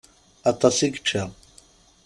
Aṭas 0.51 0.77
i 0.79 0.87
yečča. 0.91 1.23